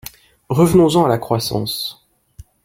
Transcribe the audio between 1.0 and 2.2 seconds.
à la croissance.